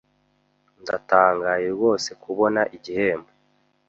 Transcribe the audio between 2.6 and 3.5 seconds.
igihembo.